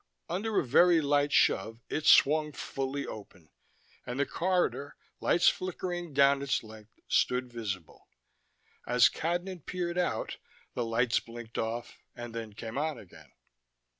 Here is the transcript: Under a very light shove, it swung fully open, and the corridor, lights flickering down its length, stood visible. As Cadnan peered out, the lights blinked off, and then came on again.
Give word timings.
Under 0.27 0.57
a 0.59 0.65
very 0.65 0.99
light 0.99 1.31
shove, 1.31 1.83
it 1.87 2.07
swung 2.07 2.53
fully 2.53 3.05
open, 3.05 3.51
and 4.03 4.19
the 4.19 4.25
corridor, 4.25 4.95
lights 5.19 5.47
flickering 5.47 6.11
down 6.11 6.41
its 6.41 6.63
length, 6.63 6.97
stood 7.07 7.53
visible. 7.53 8.07
As 8.87 9.09
Cadnan 9.09 9.63
peered 9.63 9.99
out, 9.99 10.37
the 10.73 10.83
lights 10.85 11.19
blinked 11.19 11.59
off, 11.59 11.99
and 12.15 12.33
then 12.33 12.53
came 12.53 12.79
on 12.79 12.97
again. 12.97 13.31